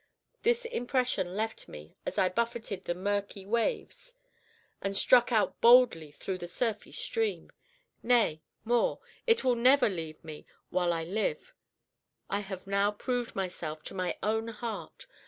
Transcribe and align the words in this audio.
This 0.41 0.65
impression 0.65 1.27
never 1.27 1.35
left 1.37 1.67
me 1.67 1.95
as 2.07 2.17
I 2.17 2.27
buffeted 2.27 2.85
the 2.85 2.95
murky 2.95 3.45
waves, 3.45 4.15
and 4.81 4.97
struck 4.97 5.31
out 5.31 5.61
boldly 5.61 6.09
through 6.09 6.39
the 6.39 6.47
surfy 6.47 6.91
stream. 6.91 7.51
Nay, 8.01 8.41
more, 8.65 8.99
it 9.27 9.43
will 9.43 9.53
never 9.53 9.89
leave 9.89 10.23
me 10.23 10.47
while 10.71 10.91
I 10.91 11.03
live. 11.03 11.53
I 12.31 12.39
have 12.39 12.65
now 12.65 12.89
proved 12.89 13.35
myself 13.35 13.83
to 13.83 13.93
my 13.93 14.17
own 14.23 14.47
heart! 14.47 15.05